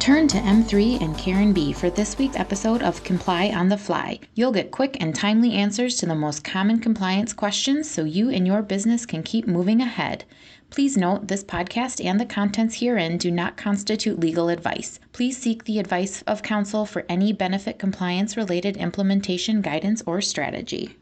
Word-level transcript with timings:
Turn 0.00 0.26
to 0.28 0.38
M3 0.38 1.02
and 1.02 1.16
Karen 1.18 1.52
B 1.52 1.74
for 1.74 1.90
this 1.90 2.16
week's 2.16 2.38
episode 2.38 2.80
of 2.82 3.04
Comply 3.04 3.50
on 3.50 3.68
the 3.68 3.76
Fly. 3.76 4.18
You'll 4.34 4.50
get 4.50 4.70
quick 4.70 4.96
and 4.98 5.14
timely 5.14 5.52
answers 5.52 5.96
to 5.96 6.06
the 6.06 6.14
most 6.14 6.42
common 6.42 6.80
compliance 6.80 7.34
questions 7.34 7.90
so 7.90 8.04
you 8.04 8.30
and 8.30 8.46
your 8.46 8.62
business 8.62 9.04
can 9.04 9.22
keep 9.22 9.46
moving 9.46 9.82
ahead. 9.82 10.24
Please 10.70 10.96
note 10.96 11.28
this 11.28 11.44
podcast 11.44 12.02
and 12.02 12.18
the 12.18 12.24
contents 12.24 12.76
herein 12.76 13.18
do 13.18 13.30
not 13.30 13.58
constitute 13.58 14.18
legal 14.18 14.48
advice. 14.48 14.98
Please 15.12 15.36
seek 15.36 15.64
the 15.64 15.78
advice 15.78 16.22
of 16.22 16.42
counsel 16.42 16.86
for 16.86 17.04
any 17.10 17.34
benefit 17.34 17.78
compliance 17.78 18.38
related 18.38 18.78
implementation 18.78 19.60
guidance 19.60 20.02
or 20.06 20.22
strategy. 20.22 20.96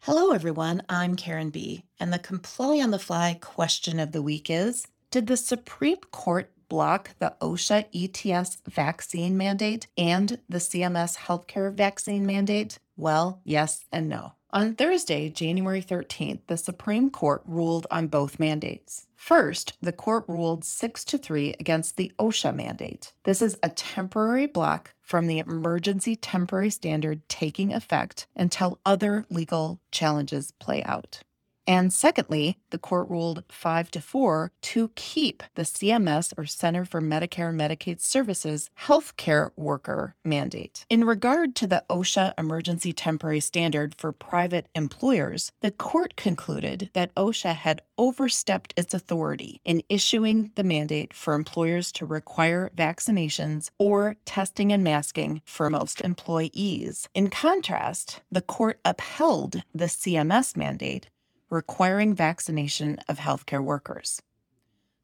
Hello, 0.00 0.30
everyone. 0.30 0.82
I'm 0.88 1.14
Karen 1.14 1.50
B. 1.50 1.84
And 2.00 2.10
the 2.10 2.18
Comply 2.18 2.80
on 2.80 2.90
the 2.90 2.98
Fly 2.98 3.36
question 3.38 4.00
of 4.00 4.12
the 4.12 4.22
week 4.22 4.48
is 4.48 4.86
Did 5.10 5.26
the 5.26 5.36
Supreme 5.36 5.98
Court 6.10 6.50
block 6.68 7.10
the 7.18 7.34
OSHA 7.40 7.86
ETS 7.94 8.58
vaccine 8.68 9.36
mandate 9.36 9.86
and 9.96 10.38
the 10.48 10.58
CMS 10.58 11.16
healthcare 11.16 11.72
vaccine 11.72 12.26
mandate? 12.26 12.78
Well, 12.96 13.40
yes 13.44 13.84
and 13.92 14.08
no. 14.08 14.32
On 14.50 14.74
Thursday, 14.74 15.28
January 15.28 15.82
13th, 15.82 16.40
the 16.46 16.56
Supreme 16.56 17.10
Court 17.10 17.42
ruled 17.44 17.86
on 17.90 18.06
both 18.06 18.38
mandates. 18.40 19.06
First, 19.14 19.76
the 19.82 19.92
court 19.92 20.24
ruled 20.28 20.64
6 20.64 21.04
to 21.06 21.18
3 21.18 21.56
against 21.58 21.96
the 21.96 22.12
OSHA 22.18 22.54
mandate. 22.54 23.12
This 23.24 23.42
is 23.42 23.58
a 23.62 23.68
temporary 23.68 24.46
block 24.46 24.94
from 25.02 25.26
the 25.26 25.40
emergency 25.40 26.16
temporary 26.16 26.70
standard 26.70 27.28
taking 27.28 27.74
effect 27.74 28.28
until 28.36 28.78
other 28.86 29.26
legal 29.28 29.80
challenges 29.90 30.52
play 30.52 30.82
out. 30.84 31.22
And 31.66 31.92
secondly, 31.92 32.58
the 32.70 32.78
court 32.78 33.10
ruled 33.10 33.42
5 33.48 33.90
to 33.92 34.00
4 34.00 34.52
to 34.62 34.90
keep 34.94 35.42
the 35.54 35.62
CMS 35.62 36.32
or 36.38 36.46
Center 36.46 36.84
for 36.84 37.00
Medicare 37.00 37.48
and 37.48 37.60
Medicaid 37.60 38.00
Services 38.00 38.70
healthcare 38.82 39.50
worker 39.56 40.14
mandate. 40.24 40.86
In 40.88 41.04
regard 41.04 41.56
to 41.56 41.66
the 41.66 41.84
OSHA 41.90 42.34
emergency 42.38 42.92
temporary 42.92 43.40
standard 43.40 43.94
for 43.96 44.12
private 44.12 44.68
employers, 44.74 45.50
the 45.60 45.70
court 45.70 46.14
concluded 46.16 46.90
that 46.92 47.14
OSHA 47.16 47.54
had 47.54 47.82
overstepped 47.98 48.72
its 48.76 48.94
authority 48.94 49.60
in 49.64 49.82
issuing 49.88 50.52
the 50.54 50.64
mandate 50.64 51.12
for 51.12 51.34
employers 51.34 51.90
to 51.92 52.06
require 52.06 52.70
vaccinations 52.76 53.70
or 53.78 54.16
testing 54.24 54.72
and 54.72 54.84
masking 54.84 55.40
for 55.44 55.68
most 55.70 56.00
employees. 56.02 57.08
In 57.14 57.30
contrast, 57.30 58.20
the 58.30 58.42
court 58.42 58.78
upheld 58.84 59.62
the 59.74 59.86
CMS 59.86 60.56
mandate 60.56 61.08
requiring 61.50 62.14
vaccination 62.14 62.98
of 63.08 63.18
healthcare 63.18 63.62
workers. 63.62 64.20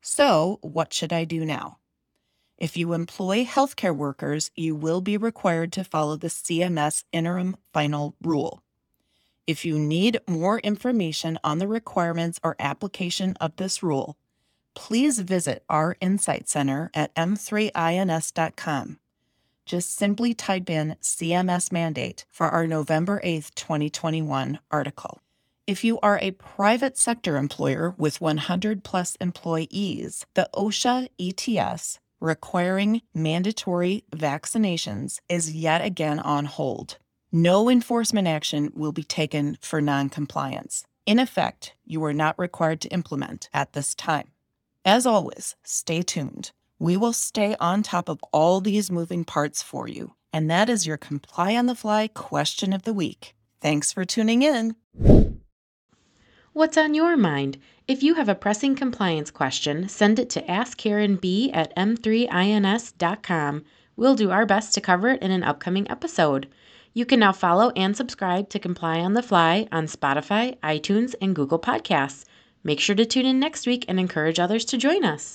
So, 0.00 0.58
what 0.62 0.92
should 0.92 1.12
I 1.12 1.24
do 1.24 1.44
now? 1.44 1.78
If 2.58 2.76
you 2.76 2.92
employ 2.92 3.44
healthcare 3.44 3.94
workers, 3.94 4.50
you 4.54 4.74
will 4.74 5.00
be 5.00 5.16
required 5.16 5.72
to 5.72 5.84
follow 5.84 6.16
the 6.16 6.28
CMS 6.28 7.04
interim 7.12 7.56
final 7.72 8.14
rule. 8.22 8.62
If 9.46 9.64
you 9.64 9.78
need 9.78 10.20
more 10.28 10.60
information 10.60 11.38
on 11.42 11.58
the 11.58 11.66
requirements 11.66 12.38
or 12.44 12.54
application 12.60 13.36
of 13.40 13.56
this 13.56 13.82
rule, 13.82 14.16
please 14.74 15.18
visit 15.18 15.64
our 15.68 15.96
Insight 16.00 16.48
Center 16.48 16.90
at 16.94 17.14
m3ins.com. 17.16 18.98
Just 19.64 19.94
simply 19.94 20.34
type 20.34 20.70
in 20.70 20.96
CMS 21.00 21.72
mandate 21.72 22.24
for 22.28 22.48
our 22.48 22.66
November 22.66 23.20
8th, 23.24 23.54
2021 23.54 24.58
article. 24.70 25.20
If 25.64 25.84
you 25.84 26.00
are 26.00 26.18
a 26.20 26.32
private 26.32 26.98
sector 26.98 27.36
employer 27.36 27.94
with 27.96 28.20
100 28.20 28.82
plus 28.82 29.14
employees, 29.20 30.27
the 30.34 30.50
OSHA 30.55 31.08
ETS 31.20 32.00
requiring 32.18 33.02
mandatory 33.14 34.02
vaccinations 34.12 35.20
is 35.28 35.55
yet 35.55 35.84
again 35.84 36.18
on 36.18 36.46
hold. 36.46 36.98
No 37.30 37.70
enforcement 37.70 38.27
action 38.27 38.73
will 38.74 38.90
be 38.90 39.05
taken 39.05 39.56
for 39.61 39.80
noncompliance. 39.80 40.84
In 41.06 41.20
effect, 41.20 41.74
you 41.84 42.02
are 42.05 42.12
not 42.12 42.39
required 42.40 42.80
to 42.80 42.89
implement 42.89 43.48
at 43.55 43.73
this 43.73 43.94
time. 43.94 44.33
As 44.84 45.06
always, 45.06 45.55
stay 45.62 46.02
tuned. 46.02 46.50
We 46.80 46.96
will 46.96 47.12
stay 47.12 47.55
on 47.61 47.84
top 47.84 48.08
of 48.08 48.18
all 48.33 48.61
these 48.61 48.90
moving 48.90 49.24
parts 49.24 49.62
for 49.62 49.86
you. 49.86 50.14
And 50.33 50.50
that 50.50 50.68
is 50.68 50.89
your 50.89 50.96
Comply 50.96 51.55
on 51.55 51.67
the 51.67 51.77
Fly 51.77 52.08
question 52.08 52.73
of 52.73 52.83
the 52.83 52.92
week. 52.92 53.34
Thanks 53.61 53.92
for 53.92 54.05
tuning 54.05 54.42
in. 54.42 54.74
What's 56.55 56.77
on 56.77 56.92
your 56.92 57.17
mind? 57.17 57.57
If 57.89 58.02
you 58.02 58.13
have 58.17 58.29
a 58.29 58.35
pressing 58.35 58.74
compliance 58.74 59.30
question, 59.30 59.89
send 59.89 60.18
it 60.18 60.29
to 60.30 60.42
AskKarenB 60.42 61.51
at 61.55 61.74
m3ins.com. 61.77 63.64
We'll 63.96 64.14
do 64.14 64.30
our 64.30 64.45
best 64.45 64.74
to 64.74 64.83
cover 64.83 65.08
it 65.08 65.23
in 65.23 65.30
an 65.30 65.45
upcoming 65.45 65.91
episode. 65.91 66.48
You 66.92 67.07
can 67.07 67.20
now 67.20 67.33
follow 67.33 67.70
and 67.70 67.96
subscribe 67.96 68.51
to 68.51 68.58
Comply 68.58 69.01
on 69.01 69.14
the 69.14 69.23
Fly 69.23 69.67
on 69.73 69.86
Spotify, 69.86 70.58
iTunes, 70.58 71.14
and 71.23 71.35
Google 71.35 71.58
Podcasts. 71.58 72.27
Make 72.62 72.80
sure 72.80 72.96
to 72.96 73.07
tune 73.07 73.24
in 73.24 73.41
next 73.41 73.67
week 73.67 73.86
and 73.89 73.98
encourage 73.98 74.39
others 74.39 74.67
to 74.67 74.77
join 74.77 75.07
us. 75.07 75.30